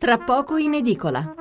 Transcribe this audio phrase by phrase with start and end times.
[0.00, 1.34] tra poco in edicola.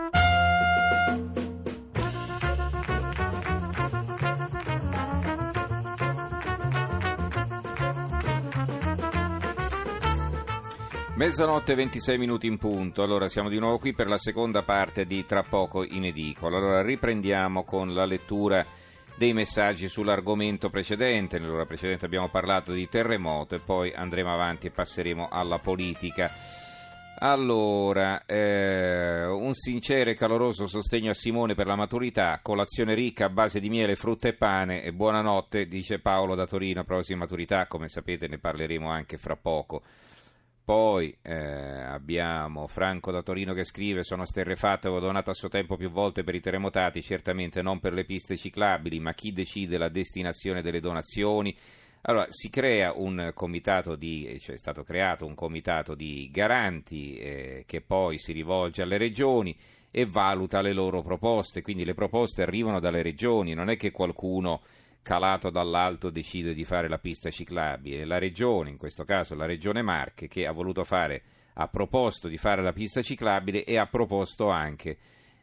[11.15, 15.25] Mezzanotte 26 minuti in punto, allora siamo di nuovo qui per la seconda parte di
[15.25, 16.57] Tra poco in edicola.
[16.57, 18.65] Allora riprendiamo con la lettura
[19.15, 21.39] dei messaggi sull'argomento precedente.
[21.39, 26.29] Nell'ora precedente abbiamo parlato di terremoto e poi andremo avanti e passeremo alla politica.
[27.21, 33.29] Allora, eh, un sincero e caloroso sostegno a Simone per la maturità, colazione ricca a
[33.29, 37.89] base di miele, frutta e pane e buonanotte, dice Paolo da Torino, prossima maturità, come
[37.89, 39.81] sapete ne parleremo anche fra poco.
[40.63, 45.75] Poi eh, abbiamo Franco da Torino che scrive: Sono sterrefatto, avevo donato a suo tempo
[45.75, 49.89] più volte per i terremotati, certamente non per le piste ciclabili, ma chi decide la
[49.89, 51.53] destinazione delle donazioni?
[52.03, 57.63] Allora, si crea un comitato di, cioè è stato creato un comitato di garanti eh,
[57.67, 59.55] che poi si rivolge alle regioni
[59.91, 64.61] e valuta le loro proposte, quindi le proposte arrivano dalle regioni, non è che qualcuno
[65.01, 68.05] calato dall'alto decide di fare la pista ciclabile.
[68.05, 71.21] La regione, in questo caso la regione Marche, che ha voluto fare,
[71.53, 74.97] ha proposto di fare la pista ciclabile e ha proposto anche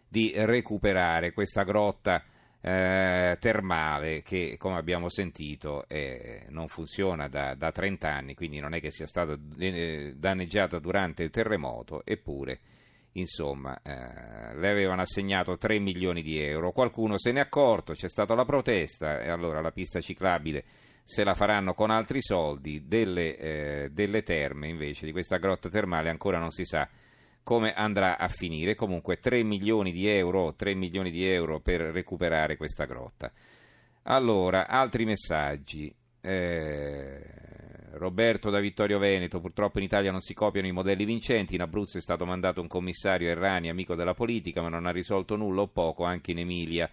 [0.09, 2.23] di recuperare questa grotta
[2.67, 8.75] eh, termale che, come abbiamo sentito, eh, non funziona da, da 30 anni, quindi non
[8.75, 12.59] è che sia stata eh, danneggiata durante il terremoto, eppure
[13.13, 16.73] insomma, eh, le avevano assegnato 3 milioni di euro.
[16.73, 20.65] Qualcuno se n'è accorto, c'è stata la protesta e allora la pista ciclabile
[21.05, 26.11] se la faranno con altri soldi, delle, eh, delle terme invece di questa grotta termale
[26.11, 26.89] ancora non si sa
[27.47, 28.75] come andrà a finire.
[28.75, 33.31] Comunque 3 milioni di euro, 3 milioni di euro per recuperare questa grotta.
[34.03, 35.95] Allora, altri messaggi.
[36.21, 37.23] Eh,
[37.93, 41.99] Roberto da Vittorio Veneto, purtroppo in Italia non si copiano i modelli vincenti, in Abruzzo
[41.99, 45.69] è stato mandato un commissario Errani, amico della politica, ma non ha risolto nulla o
[45.69, 46.91] poco anche in Emilia.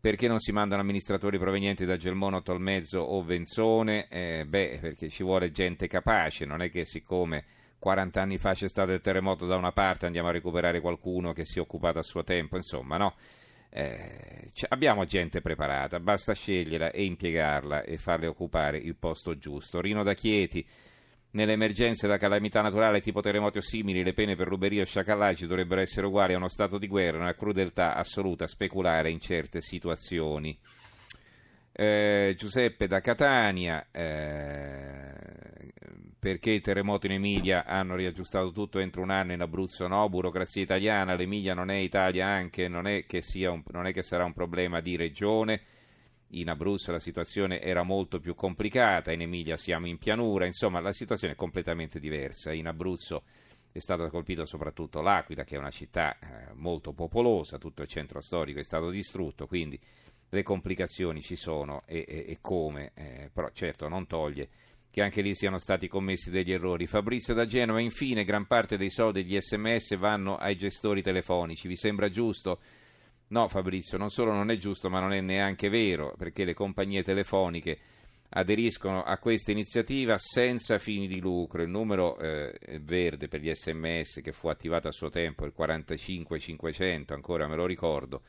[0.00, 4.06] Perché non si mandano amministratori provenienti da Gelmono, Tolmezzo o Venzone?
[4.06, 7.44] Eh, beh, perché ci vuole gente capace, non è che siccome
[7.84, 11.44] 40 anni fa c'è stato il terremoto da una parte andiamo a recuperare qualcuno che
[11.44, 13.14] si è occupato a suo tempo, insomma, no?
[13.68, 19.82] Eh, abbiamo gente preparata, basta sceglierla e impiegarla e farle occupare il posto giusto.
[19.82, 20.66] Rino da Chieti,
[21.32, 25.46] nelle emergenze da calamità naturale tipo terremoti o simili, le pene per ruberia o sciacallaggio
[25.46, 30.58] dovrebbero essere uguali a uno stato di guerra, una crudeltà assoluta speculare in certe situazioni.
[31.76, 35.72] Eh, Giuseppe da Catania, eh,
[36.20, 39.88] perché il terremoto in Emilia hanno riaggiustato tutto entro un anno, in Abruzzo?
[39.88, 44.04] No, burocrazia italiana, l'Emilia non è Italia anche, non è che, un, non è che
[44.04, 45.62] sarà un problema di regione,
[46.28, 50.92] in Abruzzo la situazione era molto più complicata, in Emilia siamo in pianura, insomma la
[50.92, 53.24] situazione è completamente diversa, in Abruzzo
[53.72, 58.20] è stata colpita soprattutto l'Aquila che è una città eh, molto popolosa, tutto il centro
[58.20, 59.76] storico è stato distrutto, quindi
[60.28, 64.48] le complicazioni ci sono e, e, e come, eh, però certo non toglie
[64.94, 66.86] che anche lì siano stati commessi degli errori.
[66.86, 71.66] Fabrizio da Genova, infine, gran parte dei soldi degli sms vanno ai gestori telefonici.
[71.66, 72.60] Vi sembra giusto?
[73.26, 77.02] No, Fabrizio, non solo non è giusto, ma non è neanche vero, perché le compagnie
[77.02, 77.78] telefoniche
[78.36, 81.62] aderiscono a questa iniziativa senza fini di lucro.
[81.62, 87.14] Il numero eh, verde per gli sms che fu attivato a suo tempo, il 45500,
[87.14, 88.22] ancora me lo ricordo,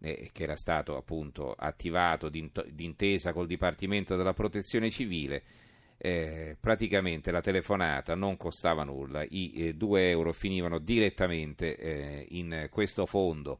[0.00, 5.42] eh, che era stato appunto attivato d'intesa col Dipartimento della Protezione Civile
[6.00, 12.68] eh, praticamente la telefonata non costava nulla, i 2 eh, euro finivano direttamente eh, in
[12.70, 13.58] questo fondo,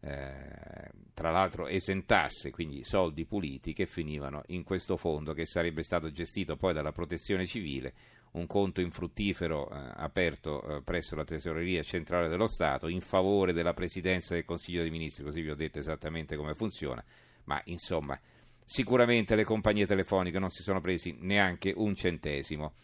[0.00, 6.10] eh, tra l'altro esentasse, quindi soldi puliti che finivano in questo fondo che sarebbe stato
[6.10, 7.94] gestito poi dalla protezione civile,
[8.32, 13.74] un conto infruttifero eh, aperto eh, presso la tesoreria centrale dello Stato in favore della
[13.74, 17.04] presidenza del Consiglio dei Ministri, così vi ho detto esattamente come funziona,
[17.44, 18.18] ma insomma
[18.64, 22.74] sicuramente le compagnie telefoniche non si sono presi neanche un centesimo.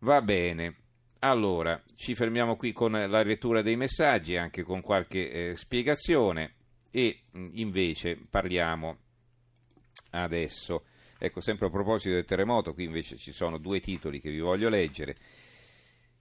[0.00, 0.76] Va bene.
[1.20, 6.54] Allora, ci fermiamo qui con la lettura dei messaggi, anche con qualche eh, spiegazione
[6.90, 7.22] e
[7.52, 8.98] invece parliamo
[10.10, 10.84] adesso,
[11.18, 14.68] ecco sempre a proposito del terremoto, qui invece ci sono due titoli che vi voglio
[14.68, 15.16] leggere.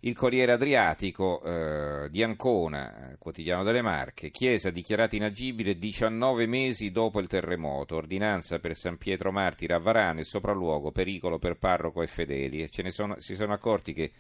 [0.02, 6.92] Il Corriere Adriatico eh, di Ancona, eh, quotidiano delle Marche, Chiesa dichiarata inagibile 19 mesi
[6.92, 12.08] dopo il terremoto, ordinanza per San Pietro Martire a Varane, sopralluogo, pericolo per parroco e
[12.08, 12.62] fedeli.
[12.62, 14.12] E ce ne sono, si sono accorti che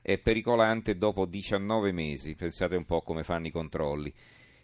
[0.00, 4.14] è pericolante dopo 19 mesi, pensate un po' come fanno i controlli.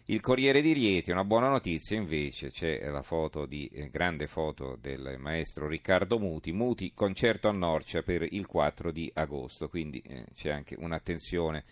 [0.07, 4.77] Il Corriere di Rieti, una buona notizia invece, c'è la foto di, eh, grande foto
[4.77, 10.25] del maestro Riccardo Muti, Muti concerto a Norcia per il 4 di agosto, quindi eh,
[10.35, 11.63] c'è anche un'attenzione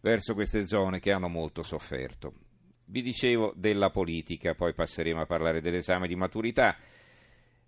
[0.00, 2.32] verso queste zone che hanno molto sofferto.
[2.86, 6.78] Vi dicevo della politica, poi passeremo a parlare dell'esame di maturità.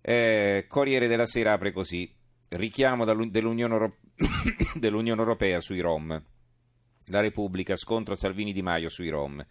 [0.01, 2.11] Eh, Corriere della Sera apre così:
[2.49, 3.99] richiamo dell'Unione, Europea,
[4.73, 6.19] dell'Unione Europea sui Rom.
[7.11, 9.45] La Repubblica scontro Salvini Di Maio sui Rom.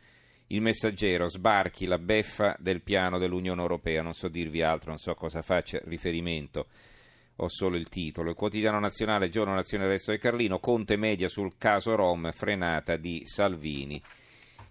[0.51, 4.01] Il messaggero sbarchi la beffa del piano dell'Unione Europea.
[4.01, 6.69] Non so dirvi altro, non so cosa faccia riferimento.
[7.37, 8.31] Ho solo il titolo.
[8.31, 13.21] Il quotidiano nazionale, giorno nazione resto del Carlino, Conte media sul caso Rom, frenata di
[13.27, 14.03] Salvini.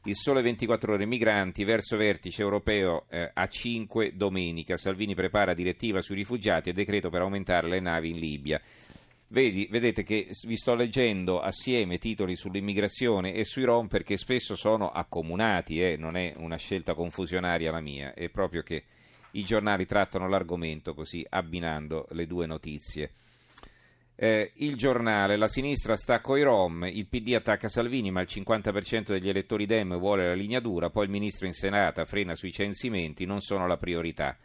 [0.06, 4.78] Il sole 24 ore migranti verso vertice europeo eh, a 5 domenica.
[4.78, 8.60] Salvini prepara direttiva sui rifugiati e decreto per aumentare le navi in Libia.
[9.30, 14.90] Vedi, vedete che vi sto leggendo assieme titoli sull'immigrazione e sui Rom perché spesso sono
[14.90, 18.86] accomunati, eh, non è una scelta confusionaria la mia, è proprio che
[19.32, 23.12] i giornali trattano l'argomento così abbinando le due notizie.
[24.16, 29.08] Eh, il giornale, la sinistra sta coi Rom, il PD attacca Salvini ma il 50%
[29.08, 33.26] degli elettori Dem vuole la linea dura, poi il ministro in Senata frena sui censimenti,
[33.26, 34.38] non sono la priorità.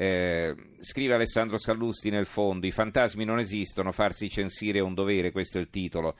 [0.00, 5.32] Eh, scrive Alessandro Sallusti nel fondo, i fantasmi non esistono, farsi censire è un dovere,
[5.32, 6.14] questo è il titolo.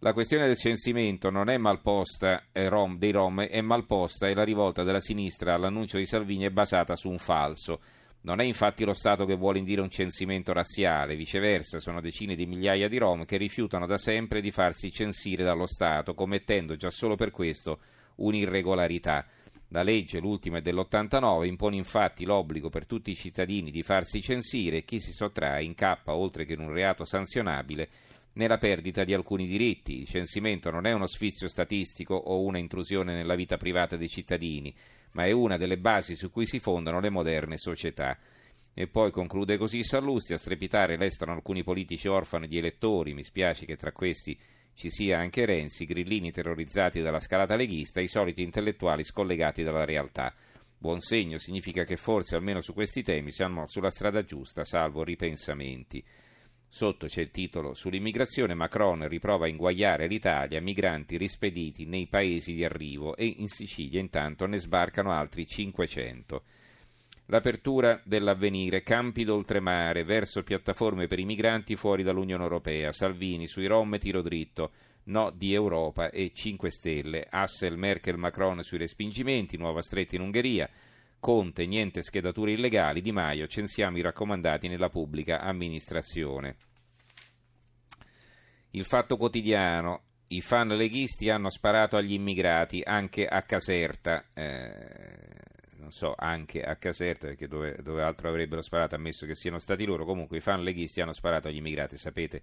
[0.00, 4.42] La questione del censimento non è malposta eh, rom, dei Rom, è malposta e la
[4.42, 7.80] rivolta della sinistra all'annuncio di Salvini è basata su un falso.
[8.22, 12.46] Non è infatti lo Stato che vuole indire un censimento razziale, viceversa sono decine di
[12.46, 17.14] migliaia di Rom che rifiutano da sempre di farsi censire dallo Stato, commettendo già solo
[17.14, 17.78] per questo
[18.16, 19.24] un'irregolarità.
[19.74, 24.76] La legge, l'ultima è dell'89, impone infatti l'obbligo per tutti i cittadini di farsi censire
[24.76, 27.88] e chi si sottrae incappa, oltre che in un reato sanzionabile,
[28.34, 29.98] nella perdita di alcuni diritti.
[29.98, 34.72] Il censimento non è uno sfizio statistico o una intrusione nella vita privata dei cittadini,
[35.14, 38.16] ma è una delle basi su cui si fondano le moderne società.
[38.72, 43.66] E poi conclude così Sallusti, a strepitare restano alcuni politici orfani di elettori, mi spiace
[43.66, 44.38] che tra questi
[44.74, 50.34] ci sia anche Renzi, grillini terrorizzati dalla scalata leghista, i soliti intellettuali scollegati dalla realtà.
[50.76, 56.04] Buon segno significa che forse almeno su questi temi siamo sulla strada giusta, salvo ripensamenti.
[56.68, 62.64] Sotto c'è il titolo Sull'immigrazione Macron riprova a inguagliare l'Italia, migranti rispediti nei paesi di
[62.64, 66.42] arrivo e in Sicilia intanto ne sbarcano altri 500.
[67.26, 73.98] L'apertura dell'avvenire, campi d'oltremare verso piattaforme per i migranti fuori dall'Unione Europea, Salvini sui Rom
[73.98, 74.72] tiro dritto,
[75.04, 80.68] no di Europa e 5 Stelle, Assel, Merkel, Macron sui respingimenti, nuova stretta in Ungheria,
[81.18, 86.56] Conte, niente schedature illegali, Di Maio, censiamo i raccomandati nella pubblica amministrazione.
[88.72, 95.03] Il fatto quotidiano, i fan leghisti hanno sparato agli immigrati anche a Caserta, eh,
[95.94, 100.04] so, anche a Caserta, perché dove, dove, altro avrebbero sparato, ammesso che siano stati loro,
[100.04, 102.42] comunque i fan leghisti hanno sparato agli immigrati, sapete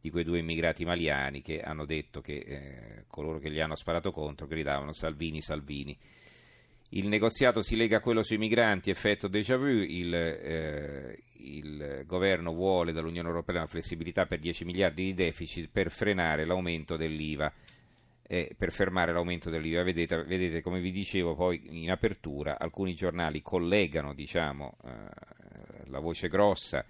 [0.00, 4.12] di quei due immigrati maliani che hanno detto che eh, coloro che gli hanno sparato
[4.12, 5.98] contro gridavano Salvini, Salvini.
[6.90, 12.52] Il negoziato si lega a quello sui migranti, effetto déjà vu, il, eh, il, governo
[12.52, 17.52] vuole dall'Unione Europea una flessibilità per 10 miliardi di deficit per frenare l'aumento dell'IVA,
[18.26, 19.82] eh, per fermare l'aumento dell'IVA.
[19.82, 24.90] Vedete, vedete, come vi dicevo poi in apertura, alcuni giornali collegano diciamo, eh,
[25.86, 26.84] la voce grossa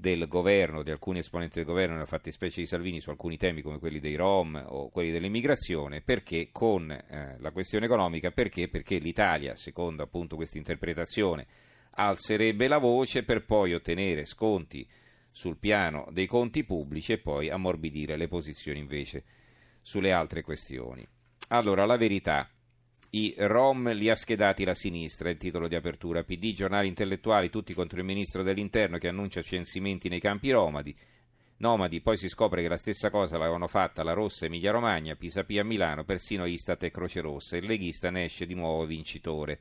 [0.00, 3.80] del governo, di alcuni esponenti del governo, nella fattispecie di Salvini, su alcuni temi come
[3.80, 8.68] quelli dei Rom o quelli dell'immigrazione, perché con eh, la questione economica, perché?
[8.68, 11.46] Perché l'Italia, secondo appunto questa interpretazione,
[11.90, 14.86] alzerebbe la voce per poi ottenere sconti
[15.32, 19.24] sul piano dei conti pubblici e poi ammorbidire le posizioni invece
[19.82, 21.06] sulle altre questioni.
[21.48, 22.48] Allora, la verità
[23.10, 26.24] i Rom li ha schedati la sinistra, il titolo di apertura.
[26.24, 30.94] PD, giornali intellettuali, tutti contro il ministro dell'interno che annuncia censimenti nei campi romadi.
[31.60, 35.64] Nomadi, poi si scopre che la stessa cosa l'avevano fatta la Rossa Emilia Romagna, Pisapia
[35.64, 37.56] Milano, persino Istat e Croce Rossa.
[37.56, 39.58] Il leghista ne esce di nuovo vincitore.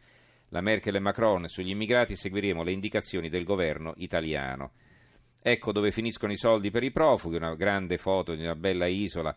[0.49, 4.71] La Merkel e Macron sugli immigrati seguiremo le indicazioni del governo italiano.
[5.41, 9.33] Ecco dove finiscono i soldi per i profughi, una grande foto di una bella isola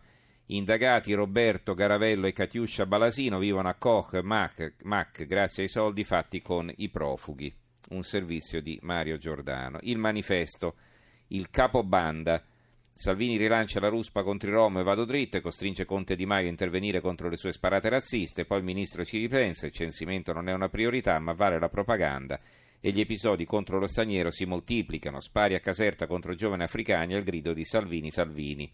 [0.47, 6.41] Indagati Roberto Garavello e Catiuscia Balasino vivono a Koch Mac, Mac grazie ai soldi fatti
[6.41, 7.53] con i profughi.
[7.91, 9.77] Un servizio di Mario Giordano.
[9.81, 10.75] Il manifesto.
[11.27, 12.43] Il capobanda.
[12.91, 16.47] Salvini rilancia la ruspa contro i Rom e vado dritto e costringe Conte Di Maio
[16.47, 18.45] a intervenire contro le sue sparate razziste.
[18.45, 22.39] Poi il ministro ci ripensa, il censimento non è una priorità, ma vale la propaganda.
[22.81, 25.21] E gli episodi contro lo straniero si moltiplicano.
[25.21, 28.71] Spari a Caserta contro giovani africani al grido di Salvini Salvini.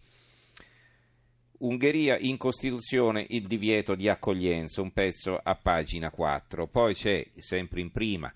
[1.59, 6.67] Ungheria in Costituzione il divieto di accoglienza, un pezzo a pagina 4.
[6.67, 8.31] Poi c'è, sempre in prima,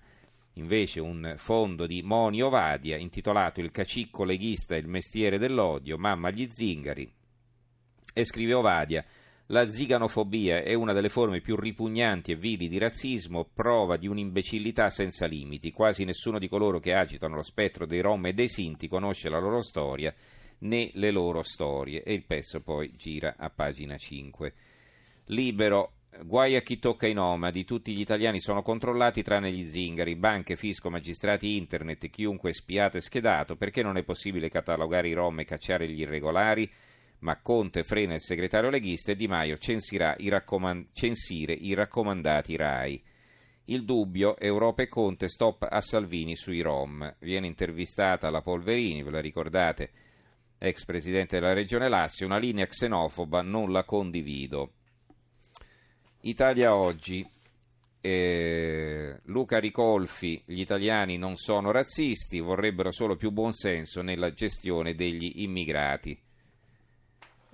[0.54, 6.30] invece un fondo di Moni Ovadia intitolato Il cacicco leghista e il mestiere dell'odio, mamma
[6.30, 7.08] gli zingari.
[8.12, 9.04] E scrive Ovadia,
[9.46, 14.90] La ziganofobia è una delle forme più ripugnanti e vili di razzismo, prova di un'imbecillità
[14.90, 15.70] senza limiti.
[15.70, 19.38] Quasi nessuno di coloro che agitano lo spettro dei Rom e dei Sinti conosce la
[19.38, 20.12] loro storia
[20.62, 22.02] né le loro storie.
[22.02, 24.52] E il pezzo poi gira a pagina 5.
[25.26, 30.14] Libero Guai a chi tocca i nomadi, tutti gli italiani sono controllati tranne gli zingari,
[30.14, 35.14] banche, fisco, magistrati, internet, chiunque è spiato e schedato, perché non è possibile catalogare i
[35.14, 36.70] rom e cacciare gli irregolari?
[37.20, 39.56] Ma Conte frena il segretario leghista e Di Maio
[40.18, 43.02] i raccomand- censire i raccomandati RAI.
[43.66, 47.14] Il dubbio, Europa e Conte, stop a Salvini sui rom.
[47.20, 49.90] Viene intervistata la Polverini, ve la ricordate,
[50.64, 54.74] ex presidente della regione Lazio, una linea xenofoba non la condivido.
[56.20, 57.28] Italia oggi.
[58.04, 65.42] Eh, Luca Ricolfi, gli italiani non sono razzisti, vorrebbero solo più buonsenso nella gestione degli
[65.42, 66.16] immigrati.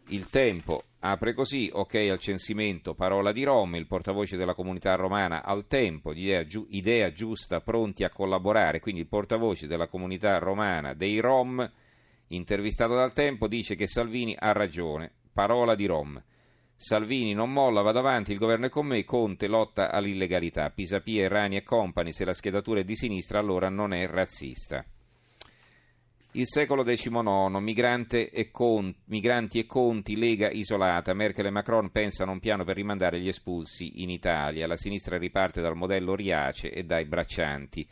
[0.09, 5.45] Il tempo apre così, ok al censimento, parola di Rom, il portavoce della comunità romana
[5.45, 10.95] al tempo, idea, giu, idea giusta, pronti a collaborare, quindi il portavoce della comunità romana
[10.95, 11.71] dei Rom,
[12.28, 16.23] intervistato dal tempo, dice che Salvini ha ragione, parola di Rom.
[16.75, 21.56] Salvini non molla, vado avanti, il governo è con me, Conte lotta all'illegalità, Pisapia, Rani
[21.56, 24.85] e Company, se la schedatura è di sinistra allora non è razzista.
[26.32, 32.35] Il secolo XIX, e con, migranti e conti, Lega isolata, Merkel e Macron pensano a
[32.35, 36.85] un piano per rimandare gli espulsi in Italia, la sinistra riparte dal modello Riace e
[36.85, 37.88] dai braccianti.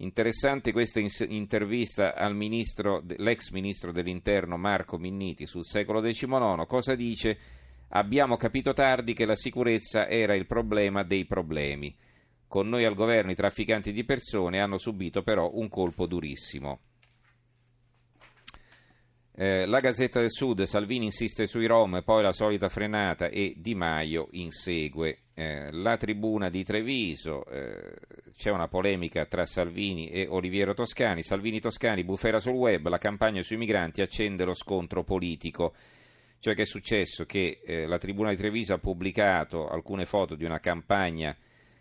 [0.00, 7.36] Interessante questa intervista al ministro, l'ex ministro dell'interno Marco Minniti sul secolo XIX, cosa dice?
[7.88, 11.96] Abbiamo capito tardi che la sicurezza era il problema dei problemi.
[12.46, 16.78] Con noi al governo i trafficanti di persone hanno subito però un colpo durissimo.
[19.40, 23.76] Eh, la Gazzetta del Sud, Salvini insiste sui Rom, poi la solita frenata e Di
[23.76, 25.26] Maio insegue.
[25.32, 27.94] Eh, la tribuna di Treviso, eh,
[28.36, 31.22] c'è una polemica tra Salvini e Oliviero Toscani.
[31.22, 35.72] Salvini Toscani, bufera sul web, la campagna sui migranti accende lo scontro politico.
[36.40, 37.24] Cioè che è successo?
[37.24, 41.36] Che eh, la Tribuna di Treviso ha pubblicato alcune foto di una campagna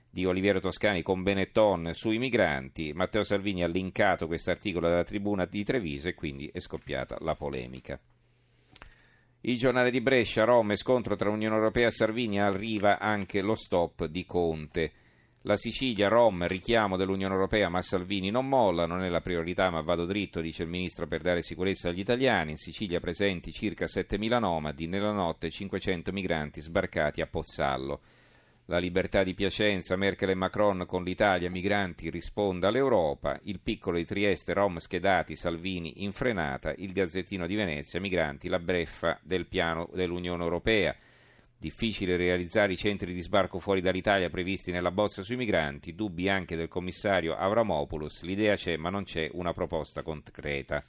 [0.09, 5.45] di Oliviero Toscani con Benetton sui migranti, Matteo Salvini ha linkato questo articolo della Tribuna
[5.45, 7.99] di Treviso e quindi è scoppiata la polemica.
[9.41, 14.05] Il giornale di Brescia, Roma, scontro tra Unione Europea e Salvini, arriva anche lo stop
[14.05, 14.91] di Conte.
[15.41, 19.79] La Sicilia, Rom, richiamo dell'Unione Europea, ma Salvini non molla, non è la priorità, ma
[19.81, 22.51] vado dritto, dice il ministro, per dare sicurezza agli italiani.
[22.51, 28.01] In Sicilia presenti circa 7.000 nomadi, nella notte 500 migranti sbarcati a Pozzallo.
[28.69, 33.39] La libertà di Piacenza, Merkel e Macron con l'Italia, migranti risponda all'Europa.
[33.43, 36.73] Il piccolo di Trieste, Rom schedati, Salvini in frenata.
[36.75, 40.93] Il Gazzettino di Venezia, migranti, la breffa del piano dell'Unione Europea.
[41.57, 46.57] Difficile realizzare i centri di sbarco fuori dall'Italia previsti nella bozza sui migranti, dubbi anche
[46.57, 50.83] del commissario Avramopoulos, l'idea c'è ma non c'è una proposta concreta.